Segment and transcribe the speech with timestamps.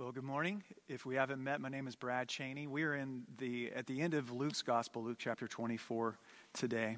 [0.00, 0.62] Well, good morning.
[0.88, 2.66] If we haven't met, my name is Brad Cheney.
[2.66, 6.16] We are in the at the end of Luke's gospel, Luke chapter 24
[6.54, 6.96] today.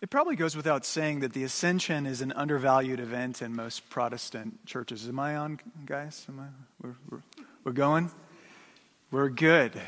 [0.00, 4.66] It probably goes without saying that the ascension is an undervalued event in most Protestant
[4.66, 5.06] churches.
[5.08, 6.26] Am I on, guys?
[6.28, 6.46] Am I,
[6.84, 7.22] we're, we're,
[7.62, 8.10] we're going?
[9.12, 9.80] We're good.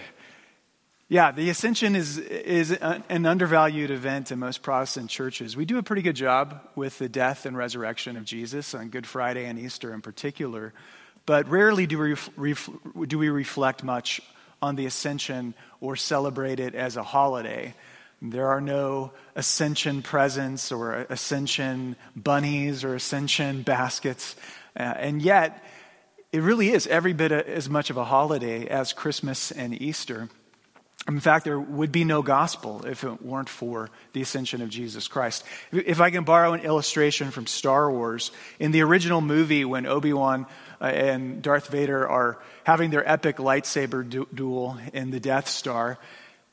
[1.09, 5.55] Yeah, the ascension is, is an undervalued event in most Protestant churches.
[5.55, 9.07] We do a pretty good job with the death and resurrection of Jesus on Good
[9.07, 10.73] Friday and Easter in particular,
[11.27, 12.71] but rarely do we, ref,
[13.07, 14.23] do we reflect much
[14.63, 17.75] on the ascension or celebrate it as a holiday.
[18.23, 24.37] There are no ascension presents or ascension bunnies or ascension baskets,
[24.75, 25.63] uh, and yet
[26.33, 30.31] it really is every bit as much of a holiday as Christmas and Easter.
[31.07, 35.07] In fact, there would be no gospel if it weren't for the ascension of Jesus
[35.07, 35.45] Christ.
[35.71, 40.15] If I can borrow an illustration from Star Wars, in the original movie, when Obi
[40.15, 40.47] Wan
[40.81, 45.99] uh, and Darth Vader are having their epic lightsaber du- duel in the Death Star,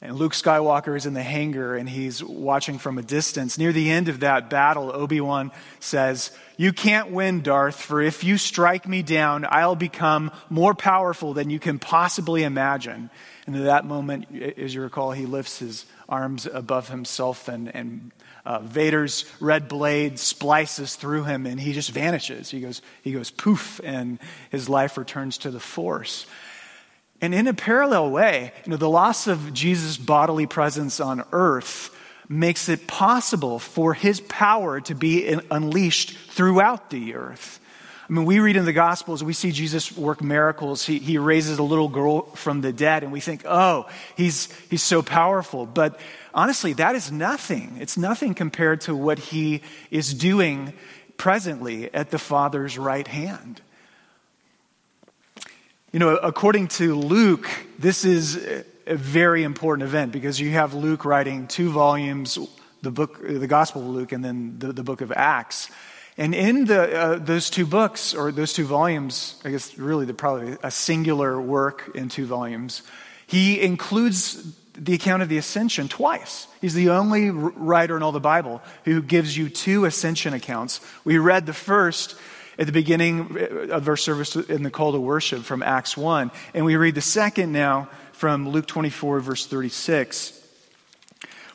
[0.03, 3.59] and Luke Skywalker is in the hangar and he's watching from a distance.
[3.59, 8.23] Near the end of that battle, Obi Wan says, You can't win, Darth, for if
[8.23, 13.11] you strike me down, I'll become more powerful than you can possibly imagine.
[13.47, 18.11] And at that moment, as you recall, he lifts his arms above himself, and, and
[18.45, 22.51] uh, Vader's red blade splices through him, and he just vanishes.
[22.51, 24.19] He goes, he goes poof, and
[24.49, 26.27] his life returns to the Force.
[27.21, 31.95] And in a parallel way, you know, the loss of Jesus' bodily presence on earth
[32.27, 37.59] makes it possible for his power to be unleashed throughout the earth.
[38.11, 40.85] I mean, we read in the Gospels, we see Jesus work miracles.
[40.85, 43.87] He, he raises a little girl from the dead, and we think, oh,
[44.17, 45.65] he's, he's so powerful.
[45.65, 45.97] But
[46.33, 47.77] honestly, that is nothing.
[47.79, 50.73] It's nothing compared to what he is doing
[51.15, 53.61] presently at the Father's right hand.
[55.93, 58.35] You know, according to Luke, this is
[58.87, 62.37] a very important event because you have Luke writing two volumes,
[62.81, 65.69] the book, the Gospel of Luke, and then the, the book of Acts.
[66.17, 70.13] And in the, uh, those two books, or those two volumes, I guess really they're
[70.13, 72.83] probably a singular work in two volumes,
[73.27, 76.47] he includes the account of the ascension twice.
[76.59, 80.81] He's the only writer in all the Bible who gives you two ascension accounts.
[81.03, 82.15] We read the first
[82.57, 83.37] at the beginning
[83.71, 87.01] of our service in the call to worship from Acts 1, and we read the
[87.01, 90.37] second now from Luke 24, verse 36.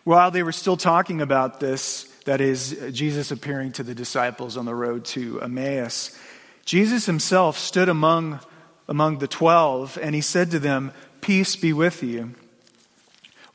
[0.04, 4.66] While they were still talking about this, that is, Jesus appearing to the disciples on
[4.66, 6.16] the road to Emmaus.
[6.64, 8.40] Jesus himself stood among,
[8.88, 12.34] among the twelve, and he said to them, Peace be with you.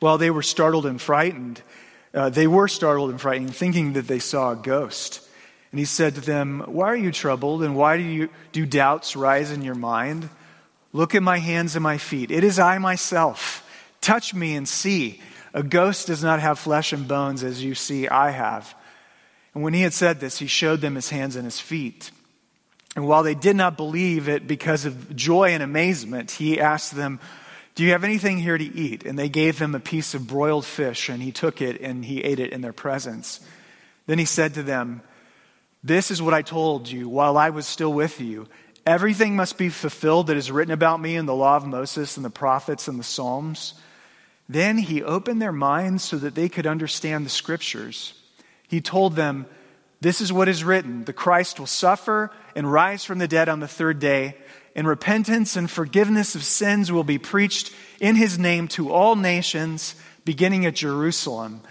[0.00, 1.62] While they were startled and frightened,
[2.14, 5.26] uh, they were startled and frightened, thinking that they saw a ghost.
[5.70, 9.16] And he said to them, Why are you troubled, and why do, you, do doubts
[9.16, 10.28] rise in your mind?
[10.94, 12.30] Look at my hands and my feet.
[12.30, 13.68] It is I myself.
[14.00, 15.20] Touch me and see.
[15.54, 18.74] A ghost does not have flesh and bones as you see I have.
[19.54, 22.10] And when he had said this, he showed them his hands and his feet.
[22.96, 27.20] And while they did not believe it because of joy and amazement, he asked them,
[27.74, 29.04] Do you have anything here to eat?
[29.04, 32.22] And they gave him a piece of broiled fish, and he took it and he
[32.22, 33.40] ate it in their presence.
[34.06, 35.02] Then he said to them,
[35.84, 38.46] This is what I told you while I was still with you.
[38.84, 42.24] Everything must be fulfilled that is written about me in the law of Moses and
[42.24, 43.74] the prophets and the Psalms.
[44.48, 48.14] Then he opened their minds so that they could understand the scriptures.
[48.68, 49.46] He told them,
[50.00, 53.60] This is what is written the Christ will suffer and rise from the dead on
[53.60, 54.36] the third day,
[54.74, 59.94] and repentance and forgiveness of sins will be preached in his name to all nations,
[60.24, 61.62] beginning at Jerusalem.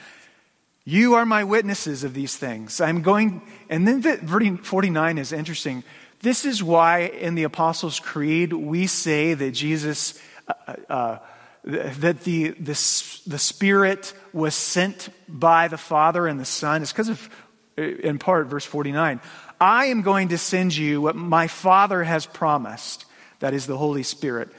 [0.84, 2.82] You are my witnesses of these things.
[2.82, 4.18] I'm going, and then the,
[4.64, 5.84] 49 is interesting.
[6.22, 10.20] This is why in the Apostles' Creed we say that Jesus.
[10.48, 11.18] Uh, uh,
[11.64, 16.82] that the, the, the Spirit was sent by the Father and the Son.
[16.82, 17.30] is because of,
[17.78, 19.22] uh, in part, verse 49.
[19.60, 23.06] I am going to send you what my Father has promised,
[23.40, 24.50] that is the Holy Spirit.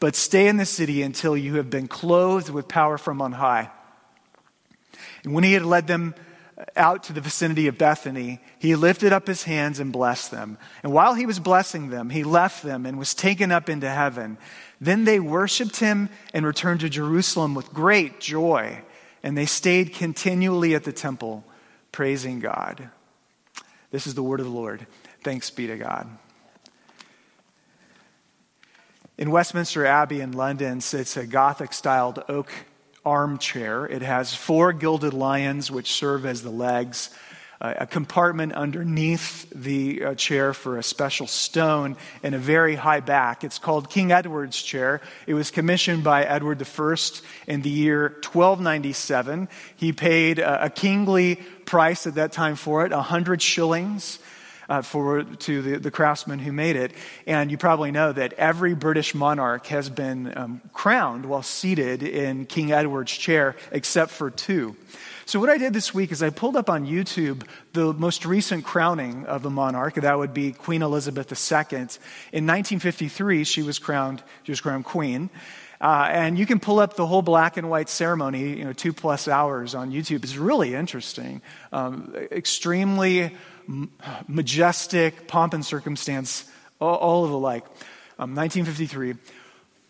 [0.00, 3.70] But stay in the city until you have been clothed with power from on high.
[5.24, 6.14] And when he had led them
[6.56, 10.56] uh, out to the vicinity of Bethany, he lifted up his hands and blessed them.
[10.82, 14.38] And while he was blessing them, he left them and was taken up into heaven.
[14.80, 18.82] Then they worshiped him and returned to Jerusalem with great joy.
[19.22, 21.44] And they stayed continually at the temple,
[21.92, 22.90] praising God.
[23.90, 24.86] This is the word of the Lord.
[25.22, 26.08] Thanks be to God.
[29.18, 32.52] In Westminster Abbey in London sits a Gothic styled oak
[33.02, 33.86] armchair.
[33.86, 37.10] It has four gilded lions, which serve as the legs.
[37.60, 43.44] A compartment underneath the uh, chair for a special stone and a very high back.
[43.44, 45.00] It's called King Edward's chair.
[45.26, 46.96] It was commissioned by Edward I
[47.46, 49.48] in the year 1297.
[49.76, 54.18] He paid a, a kingly price at that time for it, 100 shillings.
[54.68, 56.90] Uh, for to the, the craftsman who made it.
[57.24, 62.46] And you probably know that every British monarch has been um, crowned while seated in
[62.46, 64.74] King Edward's chair, except for two.
[65.28, 67.42] So, what I did this week is I pulled up on YouTube
[67.72, 69.94] the most recent crowning of a monarch.
[69.94, 71.78] That would be Queen Elizabeth II.
[71.78, 75.28] In 1953, she was crowned, she was crowned queen.
[75.80, 78.92] Uh, and you can pull up the whole black and white ceremony, you know, two
[78.92, 80.22] plus hours on YouTube.
[80.22, 81.42] It's really interesting.
[81.72, 83.36] Um, extremely
[84.28, 86.44] majestic, pomp and circumstance,
[86.80, 87.64] all, of the like.
[88.18, 89.14] Um, 1953.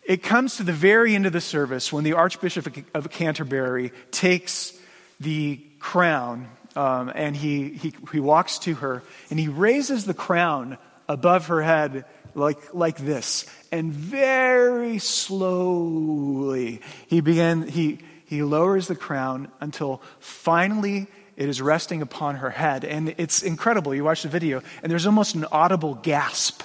[0.05, 4.73] It comes to the very end of the service when the Archbishop of Canterbury takes
[5.21, 10.79] the crown um, and he, he, he walks to her and he raises the crown
[11.09, 13.47] above her head like, like this.
[13.73, 22.03] And very slowly he began, he, he lowers the crown until finally it is resting
[22.03, 22.85] upon her head.
[22.85, 23.95] And it's incredible.
[23.95, 26.63] You watch the video, and there's almost an audible gasp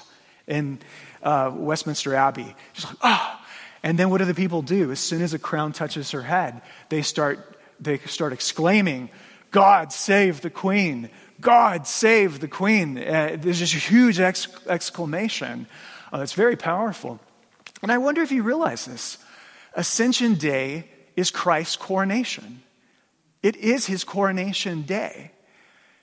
[0.47, 0.79] in
[1.23, 2.55] uh, Westminster Abbey.
[2.73, 3.37] Just like, oh.
[3.83, 4.91] And then what do the people do?
[4.91, 9.09] As soon as a crown touches her head, they start they start exclaiming,
[9.49, 11.09] God save the queen!
[11.41, 12.97] God save the queen!
[12.97, 15.67] Uh, there's just a huge ex- exclamation.
[16.13, 17.19] Uh, it's very powerful.
[17.81, 19.17] And I wonder if you realize this.
[19.73, 22.61] Ascension Day is Christ's coronation.
[23.43, 25.31] It is his coronation day.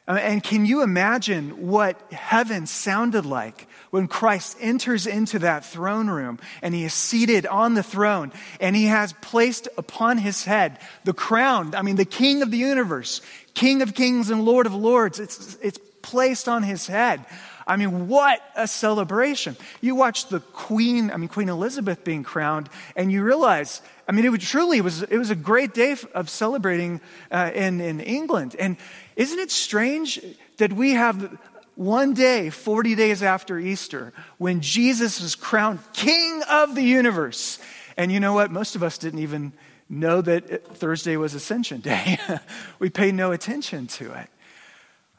[0.08, 6.08] Uh, and can you imagine what heaven sounded like when Christ enters into that throne
[6.08, 10.78] room and he is seated on the throne and he has placed upon his head
[11.04, 13.20] the crown, I mean, the king of the universe,
[13.52, 17.24] king of kings and lord of lords, it's, it's placed on his head.
[17.68, 19.56] I mean, what a celebration.
[19.82, 24.24] You watch the Queen, I mean, Queen Elizabeth being crowned, and you realize, I mean,
[24.24, 27.00] it was truly, it was, it was a great day of celebrating
[27.30, 28.56] uh, in, in England.
[28.58, 28.78] And
[29.16, 30.18] isn't it strange
[30.56, 31.38] that we have
[31.74, 37.58] one day, 40 days after Easter, when Jesus was crowned King of the universe?
[37.98, 38.50] And you know what?
[38.50, 39.52] Most of us didn't even
[39.90, 42.18] know that Thursday was Ascension Day.
[42.78, 44.30] we paid no attention to it.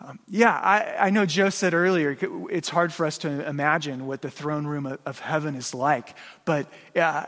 [0.02, 2.18] Um, yeah, I, I, know Joe said earlier
[2.50, 6.16] it's hard for us to imagine what the throne room of, of heaven is like.
[6.46, 7.26] But uh,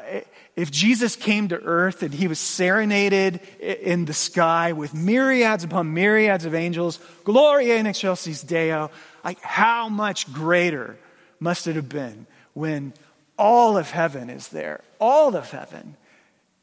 [0.56, 5.94] if Jesus came to earth and he was serenaded in the sky with myriads upon
[5.94, 8.90] myriads of angels, Gloria in excelsis Deo,
[9.26, 10.98] like how much greater
[11.42, 12.94] must it have been when
[13.38, 15.98] all of heaven is there, all of heaven,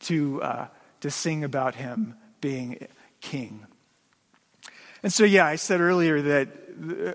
[0.00, 0.68] to, uh,
[1.02, 2.86] to sing about him being
[3.20, 3.66] king.
[5.02, 6.48] And so, yeah, I said earlier that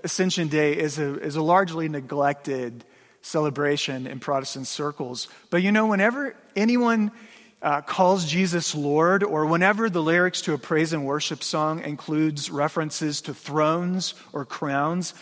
[0.04, 2.84] Ascension Day is a, is a largely neglected
[3.22, 5.28] celebration in Protestant circles.
[5.50, 7.10] But you know, whenever anyone
[7.62, 12.50] uh, calls Jesus Lord, or whenever the lyrics to a praise and worship song includes
[12.50, 15.14] references to thrones or crowns,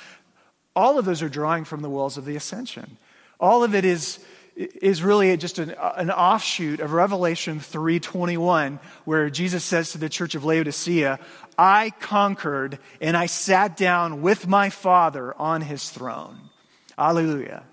[0.75, 2.97] all of those are drawing from the walls of the ascension.
[3.39, 4.19] All of it is
[4.57, 10.35] is really just an, an offshoot of Revelation 3:21 where Jesus says to the church
[10.35, 11.19] of Laodicea,
[11.59, 16.51] "I conquered and I sat down with my Father on his throne."
[16.97, 17.65] Hallelujah.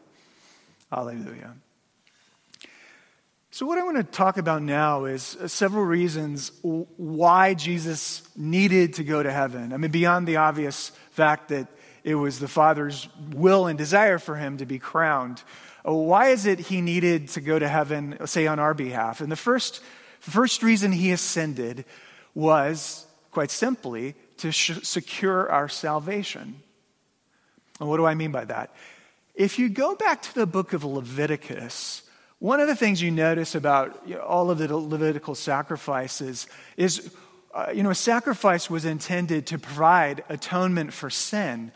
[0.91, 1.55] Hallelujah.
[3.51, 9.03] So, what I want to talk about now is several reasons why Jesus needed to
[9.03, 9.73] go to heaven.
[9.73, 11.67] I mean, beyond the obvious fact that
[12.03, 15.43] it was the Father's will and desire for him to be crowned.
[15.87, 19.21] Uh, why is it he needed to go to heaven, say, on our behalf?
[19.21, 19.81] And the first,
[20.19, 21.85] first reason he ascended
[22.33, 26.61] was, quite simply, to sh- secure our salvation.
[27.79, 28.73] And what do I mean by that?
[29.35, 32.03] If you go back to the book of Leviticus,
[32.39, 37.13] one of the things you notice about you know, all of the Levitical sacrifices is,
[37.53, 41.71] uh, you know, a sacrifice was intended to provide atonement for sin.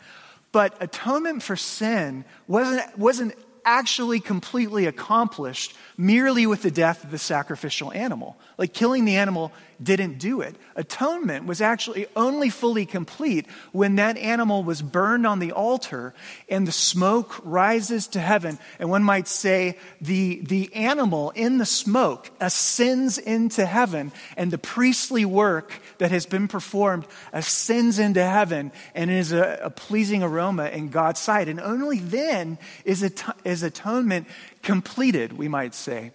[0.52, 3.34] But atonement for sin wasn't, wasn't
[3.64, 8.36] actually completely accomplished merely with the death of the sacrificial animal.
[8.58, 9.52] Like killing the animal
[9.82, 10.56] didn't do it.
[10.76, 16.14] Atonement was actually only fully complete when that animal was burned on the altar
[16.48, 18.58] and the smoke rises to heaven.
[18.78, 24.58] And one might say the, the animal in the smoke ascends into heaven, and the
[24.58, 30.68] priestly work that has been performed ascends into heaven and is a, a pleasing aroma
[30.68, 31.48] in God's sight.
[31.48, 33.02] And only then is,
[33.44, 34.26] is atonement
[34.62, 36.12] completed, we might say.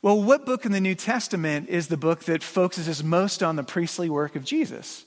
[0.00, 3.64] Well, what book in the New Testament is the book that focuses most on the
[3.64, 5.04] priestly work of Jesus?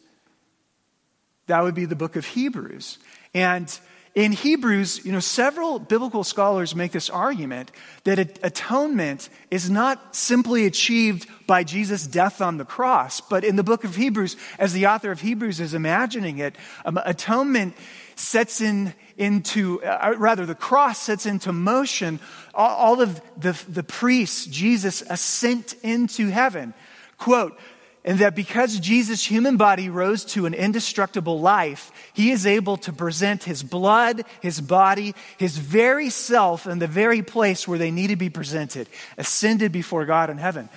[1.52, 2.98] that would be the book of Hebrews.
[3.34, 3.78] And
[4.16, 7.72] in Hebrews, you know, several biblical scholars make this argument
[8.06, 13.64] that atonement is not simply achieved by Jesus' death on the cross, but in the
[13.64, 16.56] book of Hebrews, as the author of Hebrews is imagining it,
[16.86, 17.76] um, atonement
[18.22, 22.20] sets in into, uh, rather, the cross sets into motion
[22.54, 26.74] all, all of the, the priests, Jesus' ascent into heaven.
[27.18, 27.58] Quote,
[28.04, 32.92] and that because Jesus' human body rose to an indestructible life, he is able to
[32.92, 38.08] present his blood, his body, his very self in the very place where they need
[38.08, 40.68] to be presented, ascended before God in heaven.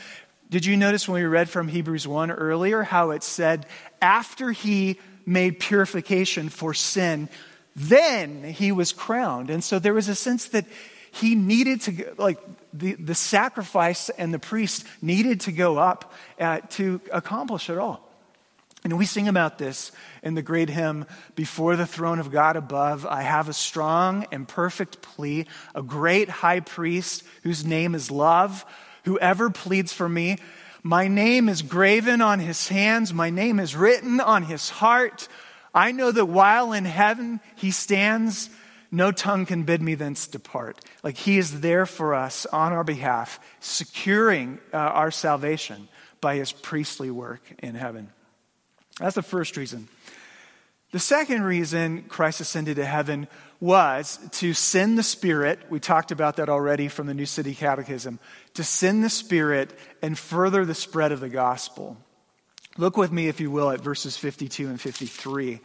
[0.51, 3.65] Did you notice when we read from Hebrews 1 earlier how it said,
[4.03, 7.29] after he made purification for sin,
[7.77, 9.51] then he was crowned?
[9.51, 10.67] And so there was a sense that
[11.11, 12.39] he needed to, like,
[12.73, 18.05] the, the sacrifice and the priest needed to go up uh, to accomplish it all.
[18.83, 23.07] And we sing about this in the great hymn, Before the throne of God above,
[23.07, 28.65] I have a strong and perfect plea, a great high priest whose name is love,
[29.05, 30.37] whoever pleads for me.
[30.87, 35.29] My name is graven on his hands, my name is written on his heart.
[35.75, 38.51] I know that while in heaven he stands,
[38.91, 40.85] no tongue can bid me thence depart.
[41.03, 45.89] Like he is there for us on our behalf, securing uh, our salvation
[46.21, 48.11] by his priestly work in heaven.
[49.01, 49.89] That's the first reason.
[50.95, 53.27] The second reason Christ ascended to heaven
[53.59, 55.59] was to send the Spirit.
[55.69, 58.21] We talked about that already from the New City Catechism.
[58.55, 61.97] To send the Spirit and further the spread of the gospel.
[62.77, 65.59] Look with me, if you will, at verses 52 and 53.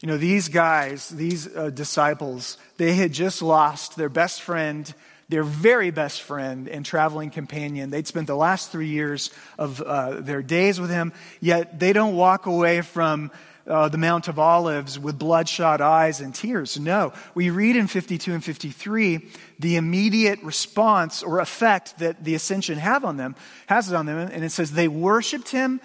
[0.00, 4.94] You know, these guys, these uh, disciples, they had just lost their best friend,
[5.28, 7.90] their very best friend and traveling companion.
[7.90, 12.14] They'd spent the last three years of uh, their days with him, yet they don't
[12.14, 13.32] walk away from
[13.68, 16.80] uh, the Mount of Olives with bloodshot eyes and tears.
[16.80, 17.12] No.
[17.34, 23.04] We read in 52 and 53 the immediate response or effect that the ascension have
[23.04, 25.80] on them, has it on them, and it says, They worshiped him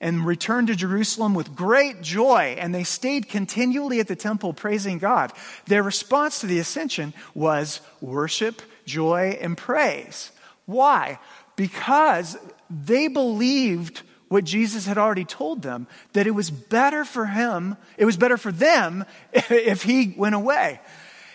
[0.00, 4.98] and returned to Jerusalem with great joy, and they stayed continually at the temple praising
[4.98, 5.32] God.
[5.66, 10.32] Their response to the ascension was worship, joy, and praise.
[10.66, 11.18] Why?
[11.54, 12.36] Because
[12.68, 18.06] they believed what Jesus had already told them that it was better for him, it
[18.06, 20.80] was better for them if he went away.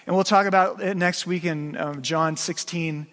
[0.07, 3.05] And we'll talk about it next week in um, John 16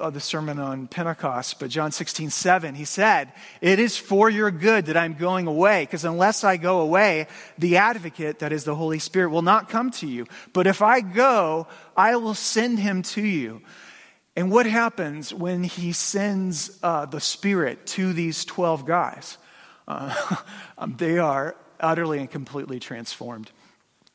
[0.00, 4.50] of the sermon on Pentecost, but John 16, 7, he said, It is for your
[4.50, 8.74] good that I'm going away, because unless I go away, the advocate, that is the
[8.74, 10.26] Holy Spirit, will not come to you.
[10.52, 11.66] But if I go,
[11.96, 13.62] I will send him to you.
[14.38, 19.36] And what happens when he sends uh, the Spirit to these 12 guys?
[19.88, 20.14] Uh,
[20.96, 23.50] they are utterly and completely transformed.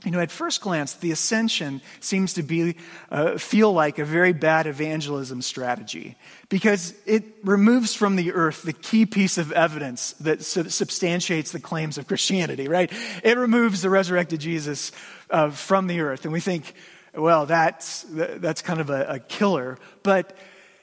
[0.06, 2.78] You know, at first glance, the ascension seems to be,
[3.12, 6.16] uh, feel like a very bad evangelism strategy
[6.48, 11.60] because it removes from the earth the key piece of evidence that su- substantiates the
[11.60, 12.90] claims of Christianity, right?
[13.26, 14.94] It removes the resurrected Jesus
[15.30, 16.24] uh, from the earth.
[16.24, 16.74] And we think,
[17.16, 19.78] well, that's, that's kind of a, a killer.
[20.02, 20.36] But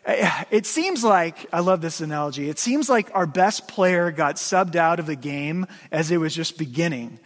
[0.06, 4.36] uh, it seems like, I love this analogy, it seems like our best player got
[4.36, 7.18] subbed out of the game as it was just beginning.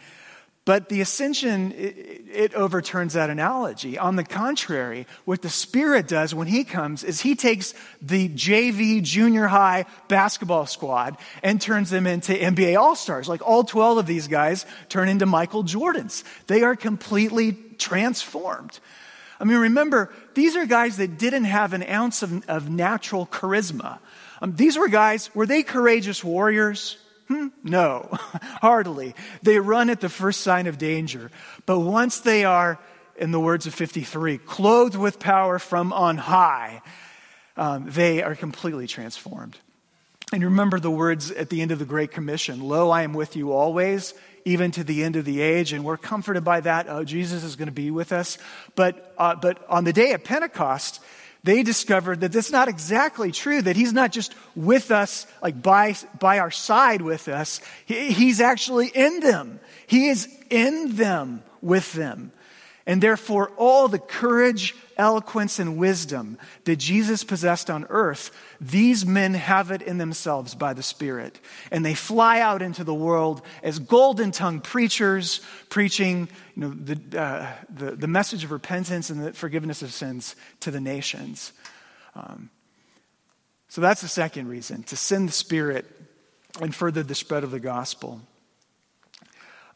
[0.67, 3.99] But the ascension, it, it, overturns that analogy.
[3.99, 9.03] On the contrary, what the Spirit does when He comes is He takes the JV
[9.03, 13.29] junior high basketball squad and turns them into NBA All Stars.
[13.29, 16.25] Like all 12 of these guys turn into Michael Jordans.
[16.47, 18.81] They are completely transformed.
[19.39, 23.99] I mean, remember, these are guys that didn't have an ounce of, of natural charisma.
[24.41, 26.97] Um, these were guys, were they courageous warriors?
[27.29, 27.49] Hmm?
[27.63, 28.09] No,
[28.61, 29.15] hardly.
[29.43, 31.31] They run at the first sign of danger.
[31.67, 32.79] But once they are,
[33.17, 36.83] in the words of 53, clothed with power from on high,
[37.57, 39.57] um, they are completely transformed.
[40.33, 43.37] And remember the words at the end of the Great Commission Lo, I am with
[43.37, 44.15] you always,
[44.45, 45.73] even to the end of the age.
[45.73, 46.87] And we're comforted by that.
[46.89, 48.39] Oh, Jesus is going to be with us.
[48.75, 51.01] But, uh, but on the day of Pentecost,
[51.45, 55.95] they discovered that that's not exactly true, that he's not just with us, like by,
[56.19, 57.61] by our side with us.
[57.85, 59.61] He, he's actually in them.
[59.87, 62.33] He is in them with them.
[62.87, 69.33] And therefore, all the courage, eloquence, and wisdom that Jesus possessed on earth, these men
[69.33, 71.41] have it in themselves by the Spirit.
[71.71, 77.19] And they fly out into the world as golden tongued preachers, preaching you know, the,
[77.19, 81.53] uh, the, the, message of repentance and the forgiveness of sins to the nations.
[82.15, 82.51] Um,
[83.69, 85.87] so that's the second reason to send the Spirit
[86.61, 88.21] and further the spread of the gospel.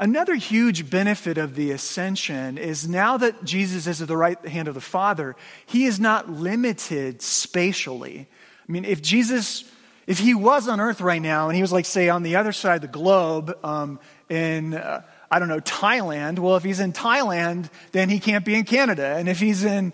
[0.01, 4.69] Another huge benefit of the ascension is now that Jesus is at the right hand
[4.69, 5.35] of the Father,
[5.67, 8.29] he is not limited spatially.
[8.69, 9.65] I mean, if Jesus,
[10.07, 12.53] if he was on earth right now and he was like, say, on the other
[12.53, 15.03] side of the globe um, in, uh,
[15.33, 19.17] I don't know, Thailand, well, if he's in Thailand, then he can't be in Canada.
[19.17, 19.93] And if he's in,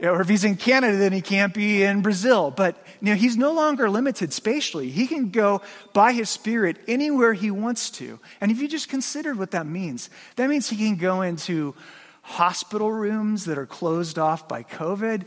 [0.00, 2.50] or if he's in Canada, then he can't be in Brazil.
[2.50, 4.90] But you know, he's no longer limited spatially.
[4.90, 8.18] He can go by his spirit anywhere he wants to.
[8.40, 11.74] And if you just consider what that means, that means he can go into
[12.22, 15.24] hospital rooms that are closed off by COVID,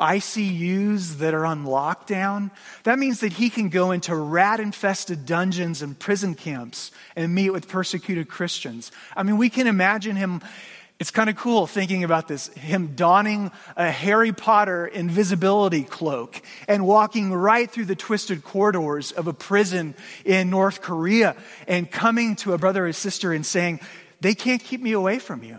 [0.00, 2.50] ICUs that are on lockdown.
[2.84, 7.50] That means that he can go into rat infested dungeons and prison camps and meet
[7.50, 8.92] with persecuted Christians.
[9.16, 10.42] I mean, we can imagine him
[10.98, 16.86] it's kind of cool thinking about this him donning a Harry Potter invisibility cloak and
[16.86, 21.36] walking right through the twisted corridors of a prison in North Korea
[21.68, 23.80] and coming to a brother or sister and saying,
[24.20, 25.58] They can't keep me away from you.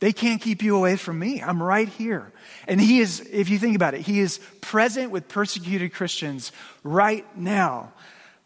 [0.00, 1.40] They can't keep you away from me.
[1.40, 2.32] I'm right here.
[2.66, 6.50] And he is, if you think about it, he is present with persecuted Christians
[6.82, 7.92] right now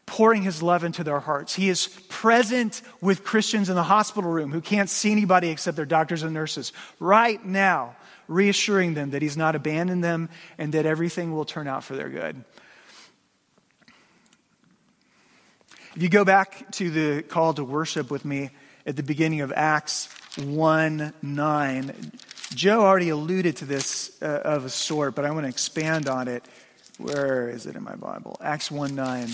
[0.06, 1.54] pouring his love into their hearts.
[1.54, 5.84] He is present with Christians in the hospital room who can't see anybody except their
[5.84, 7.96] doctors and nurses right now,
[8.28, 12.08] reassuring them that he's not abandoned them and that everything will turn out for their
[12.08, 12.42] good.
[15.96, 18.50] If you go back to the call to worship with me
[18.86, 22.12] at the beginning of Acts 1 9,
[22.54, 26.28] Joe already alluded to this uh, of a sort, but I want to expand on
[26.28, 26.44] it.
[26.98, 28.36] Where is it in my Bible?
[28.40, 29.28] Acts 1 9.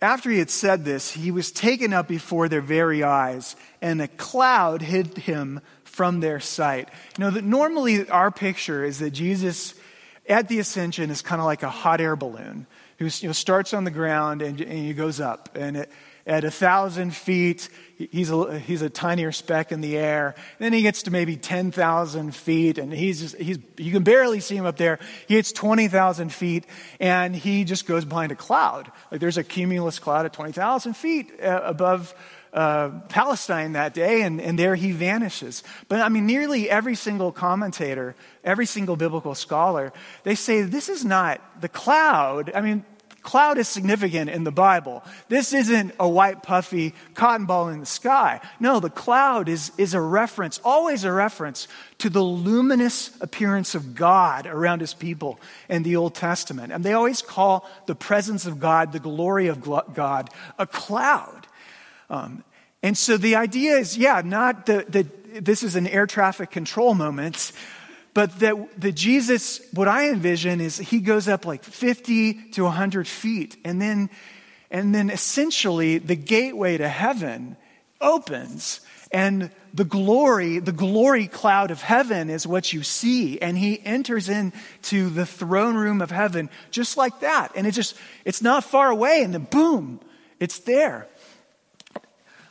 [0.00, 4.08] After he had said this, he was taken up before their very eyes, and a
[4.08, 6.88] cloud hid him from their sight.
[7.18, 9.74] You know, that normally our picture is that Jesus
[10.28, 12.66] at the ascension is kind of like a hot air balloon
[12.98, 15.48] who you know, starts on the ground and, and he goes up.
[15.54, 15.90] And it,
[16.28, 20.34] at a thousand feet, he's a, he's a tinier speck in the air.
[20.58, 24.54] Then he gets to maybe 10,000 feet, and he's just, he's, you can barely see
[24.54, 24.98] him up there.
[25.26, 26.66] He hits 20,000 feet,
[27.00, 28.92] and he just goes behind a cloud.
[29.10, 32.14] Like there's a cumulus cloud at 20,000 feet uh, above
[32.52, 35.62] uh, Palestine that day, and, and there he vanishes.
[35.88, 38.14] But I mean, nearly every single commentator,
[38.44, 42.52] every single biblical scholar, they say this is not the cloud.
[42.54, 42.84] I mean,
[43.28, 45.04] Cloud is significant in the Bible.
[45.28, 48.40] This isn't a white, puffy cotton ball in the sky.
[48.58, 53.94] No, the cloud is, is a reference, always a reference to the luminous appearance of
[53.94, 55.38] God around his people
[55.68, 56.72] in the Old Testament.
[56.72, 61.46] And they always call the presence of God, the glory of God, a cloud.
[62.08, 62.42] Um,
[62.82, 67.52] and so the idea is, yeah, not that this is an air traffic control moment,
[68.18, 73.06] but that the Jesus, what I envision is he goes up like 50 to 100
[73.06, 73.56] feet.
[73.64, 74.10] And then,
[74.72, 77.56] and then essentially the gateway to heaven
[78.00, 78.80] opens.
[79.12, 83.40] And the glory, the glory cloud of heaven is what you see.
[83.40, 87.52] And he enters into the throne room of heaven just like that.
[87.54, 89.22] And it's just, it's not far away.
[89.22, 90.00] And then boom,
[90.40, 91.06] it's there.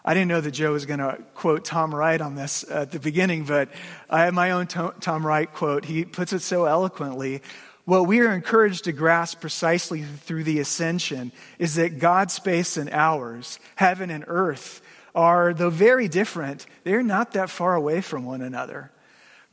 [0.07, 2.99] I didn't know that Joe was going to quote Tom Wright on this at the
[2.99, 3.67] beginning, but
[4.09, 5.83] I have my own Tom Wright quote.
[5.83, 7.41] He puts it so eloquently.
[7.83, 12.89] What we are encouraged to grasp precisely through the ascension is that God's space and
[12.89, 14.81] ours, heaven and earth,
[15.13, 18.91] are, though very different, they're not that far away from one another.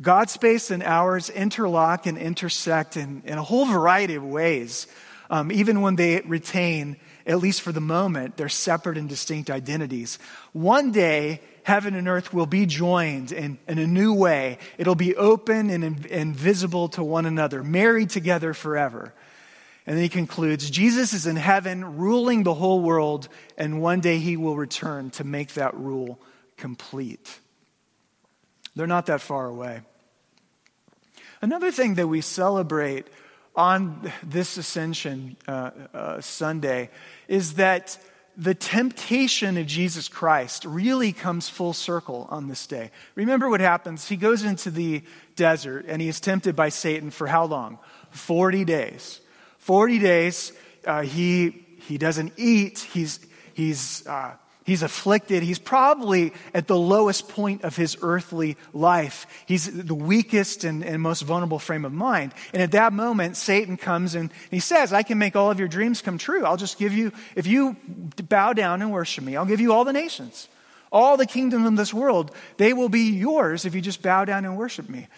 [0.01, 4.87] God's space and ours interlock and intersect in, in a whole variety of ways,
[5.31, 10.19] um, even when they retain at least for the moment, their separate and distinct identities.
[10.53, 14.59] One day, heaven and earth will be joined in, in a new way.
[14.77, 19.15] It'll be open and, and visible to one another, married together forever.
[19.87, 24.19] And then he concludes Jesus is in heaven, ruling the whole world, and one day
[24.19, 26.21] he will return to make that rule
[26.57, 27.39] complete.
[28.77, 29.81] They're not that far away.
[31.41, 33.07] Another thing that we celebrate
[33.57, 36.91] on this Ascension uh, uh, Sunday
[37.29, 37.99] is that
[38.37, 42.91] the temptation of Jesus Christ really comes full circle on this day.
[43.15, 44.09] Remember what happens?
[44.09, 45.03] He goes into the
[45.37, 47.79] desert and he is tempted by Satan for how long?
[48.11, 49.21] 40 days.
[49.59, 50.53] 40 days,
[50.85, 53.21] uh, he, he doesn't eat, he's,
[53.55, 54.35] he's uh,
[54.65, 55.43] He's afflicted.
[55.43, 59.27] He's probably at the lowest point of his earthly life.
[59.45, 62.33] He's the weakest and, and, most vulnerable frame of mind.
[62.55, 65.69] And at that moment, Satan comes and he says, I can make all of your
[65.69, 66.47] dreams come true.
[66.47, 67.77] I'll just give you, if you
[68.27, 70.49] bow down and worship me, I'll give you all the nations.
[70.91, 74.47] All the kingdoms of this world, they will be yours if you just bow down
[74.47, 75.09] and worship me.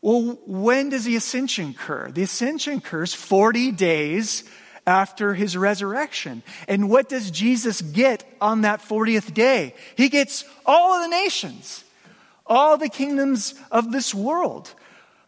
[0.00, 2.12] Well, when does the ascension occur?
[2.12, 4.44] The ascension occurs 40 days
[4.86, 6.42] after his resurrection.
[6.68, 9.74] And what does Jesus get on that 40th day?
[9.96, 11.84] He gets all of the nations,
[12.46, 14.72] all the kingdoms of this world.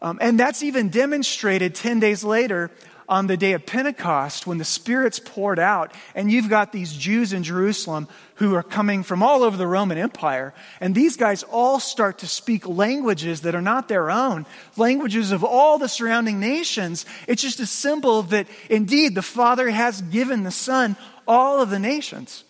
[0.00, 2.70] Um, and that's even demonstrated 10 days later
[3.08, 7.32] on the day of Pentecost when the Spirit's poured out, and you've got these Jews
[7.32, 11.80] in Jerusalem who are coming from all over the Roman Empire, and these guys all
[11.80, 17.06] start to speak languages that are not their own, languages of all the surrounding nations.
[17.26, 21.78] It's just a symbol that indeed the Father has given the Son all of the
[21.78, 22.44] nations.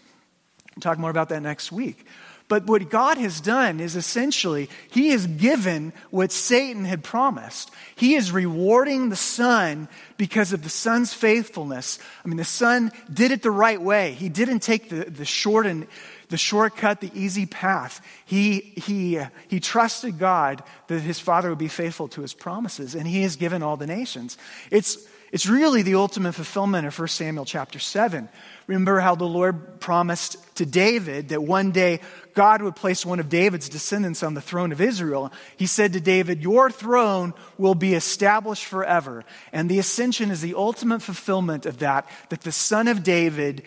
[0.74, 2.04] We'll talk more about that next week.
[2.48, 7.70] But what God has done is essentially, He has given what Satan had promised.
[7.94, 11.98] He is rewarding the Son because of the Son's faithfulness.
[12.24, 14.12] I mean, the Son did it the right way.
[14.12, 15.86] He didn't take the, the short and
[16.28, 18.00] the shortcut, the easy path.
[18.24, 23.06] He, he, he trusted God that his Father would be faithful to his promises, and
[23.06, 24.38] He has given all the nations.
[24.70, 28.28] It's, it's really the ultimate fulfillment of 1 Samuel chapter 7.
[28.66, 32.00] Remember how the Lord promised to David that one day
[32.34, 35.32] God would place one of David's descendants on the throne of Israel.
[35.56, 39.24] He said to David, Your throne will be established forever.
[39.52, 43.64] And the ascension is the ultimate fulfillment of that, that the son of David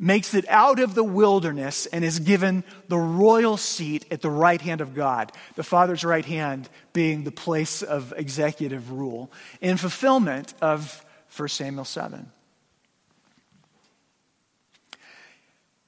[0.00, 4.60] makes it out of the wilderness and is given the royal seat at the right
[4.60, 10.54] hand of God, the Father's right hand being the place of executive rule, in fulfillment
[10.62, 11.04] of
[11.36, 12.32] 1 Samuel 7.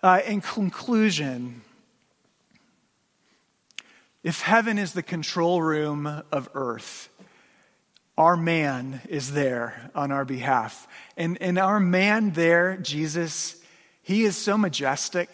[0.02, 1.62] Uh, in conclusion,
[4.22, 7.08] if heaven is the control room of earth,
[8.18, 10.86] our man is there on our behalf.
[11.16, 13.61] And, and our man there, Jesus,
[14.02, 15.30] he is so majestic.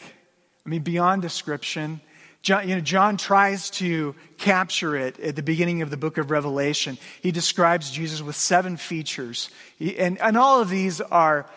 [0.65, 2.01] I mean, beyond description.
[2.43, 6.31] John, you know, John tries to capture it at the beginning of the book of
[6.31, 6.99] Revelation.
[7.21, 9.51] He describes Jesus with seven features.
[9.81, 11.51] And, and all of these are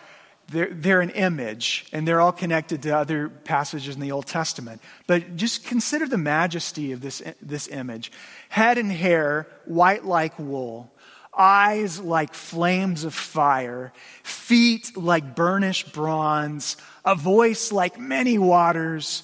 [0.48, 4.82] they're, they're an image, and they're all connected to other passages in the Old Testament.
[5.06, 8.12] But just consider the majesty of this, this image
[8.48, 10.91] head and hair, white like wool,
[11.36, 13.92] eyes like flames of fire,
[14.22, 19.22] feet like burnished bronze, a voice like many waters,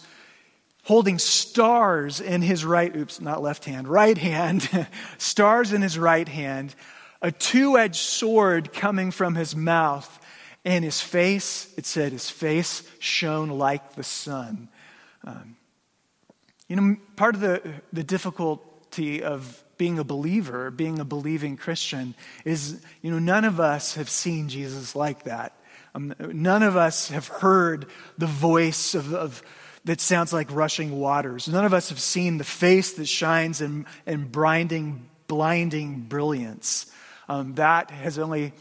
[0.84, 4.68] holding stars in his right, oops, not left hand, right hand,
[5.18, 6.74] stars in his right hand,
[7.20, 10.18] a two edged sword coming from his mouth
[10.64, 14.68] and his face, it said, his face shone like the sun.
[15.24, 15.56] Um,
[16.68, 18.04] you know, part of the, the
[18.90, 23.94] difficulty of being a believer, being a believing Christian, is, you know, none of us
[23.94, 25.54] have seen Jesus like that.
[25.94, 27.86] Um, none of us have heard
[28.18, 29.42] the voice of, of,
[29.84, 31.48] that sounds like rushing waters.
[31.48, 36.86] None of us have seen the face that shines in, in blinding, blinding brilliance.
[37.28, 38.52] Um, that has only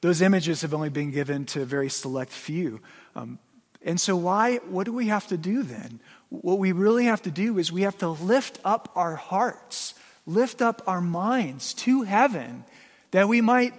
[0.00, 2.80] those images have only been given to a very select few.
[3.14, 3.38] Um,
[3.82, 6.00] and so, why, what do we have to do then?
[6.28, 9.94] What we really have to do is we have to lift up our hearts,
[10.26, 12.64] lift up our minds to heaven,
[13.12, 13.74] that we might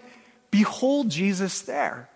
[0.50, 2.10] behold Jesus there.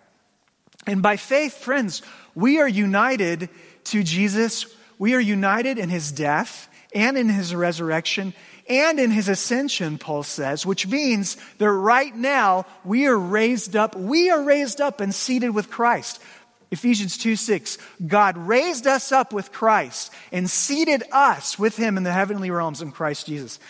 [0.86, 2.02] And by faith, friends,
[2.34, 3.48] we are united
[3.84, 4.66] to Jesus.
[4.98, 8.34] We are united in his death and in his resurrection
[8.68, 13.96] and in his ascension, Paul says, which means that right now we are raised up,
[13.96, 16.22] we are raised up and seated with Christ.
[16.72, 22.02] Ephesians 2 6, God raised us up with Christ and seated us with him in
[22.02, 23.60] the heavenly realms in Christ Jesus.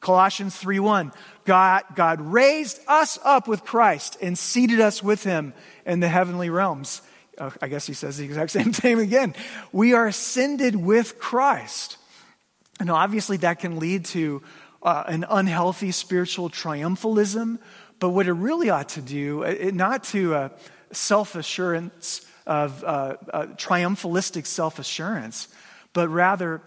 [0.00, 1.12] Colossians 3 1,
[1.44, 5.54] God, God raised us up with Christ and seated us with him
[5.86, 7.00] in the heavenly realms.
[7.38, 9.34] Uh, I guess he says the exact same thing again.
[9.70, 11.96] We are ascended with Christ.
[12.80, 14.42] And obviously, that can lead to
[14.82, 17.60] uh, an unhealthy spiritual triumphalism.
[18.00, 20.48] But what it really ought to do, it, not to uh,
[20.90, 25.46] self assurance of uh, uh, triumphalistic self assurance,
[25.92, 26.60] but rather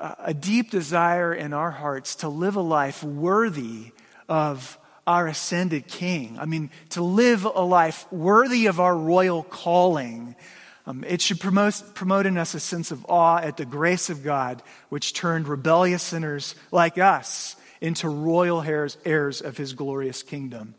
[0.00, 3.92] uh, a deep desire in our hearts to live a life worthy
[4.28, 6.36] of our ascended King.
[6.40, 10.34] I mean, to live a life worthy of our royal calling
[10.86, 14.22] um, it should promote, promote in us a sense of awe at the grace of
[14.22, 20.76] God, which turned rebellious sinners like us into royal heirs, heirs of his glorious kingdom.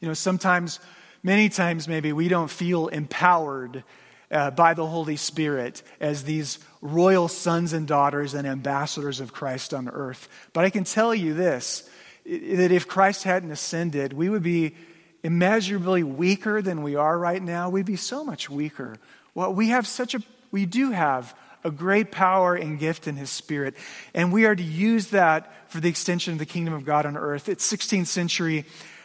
[0.00, 0.78] You know, sometimes,
[1.22, 3.84] many times maybe, we don't feel empowered
[4.30, 9.74] uh, by the Holy Spirit as these royal sons and daughters and ambassadors of Christ
[9.74, 10.28] on earth.
[10.52, 11.88] But I can tell you this
[12.24, 14.76] that if Christ hadn't ascended, we would be
[15.22, 18.96] immeasurably weaker than we are right now, we'd be so much weaker.
[19.34, 23.30] Well, we have such a, we do have a great power and gift in His
[23.30, 23.74] Spirit,
[24.14, 27.16] and we are to use that for the extension of the kingdom of God on
[27.16, 27.48] earth.
[27.48, 28.64] It's 16th century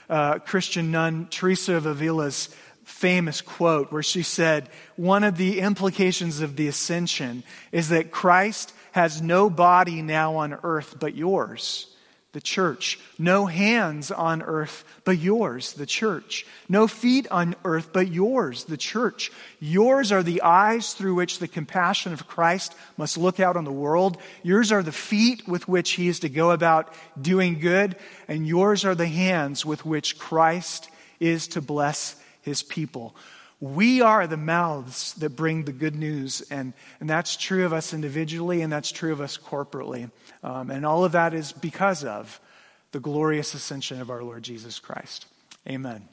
[0.10, 2.50] uh, Christian nun Teresa of Avila's
[2.84, 8.74] famous quote where she said, One of the implications of the ascension is that Christ
[8.94, 11.88] has no body now on earth but yours
[12.38, 13.00] the church.
[13.18, 16.46] No hands on earth but yours, the church.
[16.70, 19.32] No feet on earth but yours, the church.
[19.60, 23.72] Yours are the eyes through which the compassion of Christ must look out on the
[23.72, 24.20] world.
[24.44, 27.96] Yours are the feet with which he is to go about doing good.
[28.28, 33.16] And yours are the hands with which Christ is to bless his people.
[33.60, 37.94] We are the mouths that bring the good news, and, and that's true of us
[37.94, 40.12] individually, and that's true of us corporately.
[40.44, 42.40] Um, and all of that is because of
[42.92, 45.26] the glorious ascension of our Lord Jesus Christ.
[45.68, 46.08] Amen.